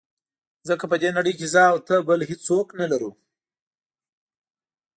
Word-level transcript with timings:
ځکه 0.67 0.85
په 0.91 0.95
دې 1.01 1.09
نړۍ 1.17 1.33
کې 1.39 1.47
زه 1.53 1.63
او 1.71 1.77
ته 1.87 1.95
بل 2.07 2.19
هېڅوک 2.29 2.67
نه 2.79 2.85
لرو. 2.91 3.11